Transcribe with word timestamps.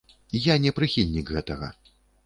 Я 0.45 0.55
не 0.63 0.71
прыхільнік 0.79 1.27
гэтага. 1.37 1.73